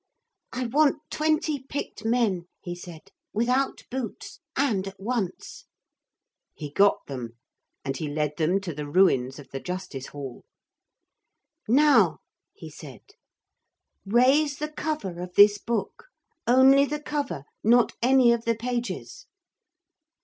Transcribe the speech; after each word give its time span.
'I 0.53 0.65
want 0.69 0.97
twenty 1.11 1.59
picked 1.61 2.05
men,' 2.05 2.47
he 2.59 2.73
said, 2.73 3.11
'without 3.33 3.83
boots 3.91 4.39
and 4.55 4.87
at 4.87 4.99
once.' 4.99 5.65
He 6.55 6.71
got 6.71 7.05
them, 7.05 7.37
and 7.85 7.95
he 7.95 8.07
led 8.07 8.31
them 8.37 8.59
to 8.61 8.73
the 8.73 8.87
ruins 8.87 9.37
of 9.37 9.49
the 9.51 9.59
Justice 9.59 10.07
Hall. 10.07 10.43
'Now,' 11.67 12.17
he 12.51 12.71
said, 12.71 13.03
'raise 14.03 14.57
the 14.57 14.71
cover 14.71 15.19
of 15.21 15.35
this 15.35 15.59
book; 15.59 16.07
only 16.47 16.83
the 16.85 16.99
cover, 16.99 17.43
not 17.63 17.93
any 18.01 18.31
of 18.33 18.43
the 18.45 18.55
pages.' 18.55 19.27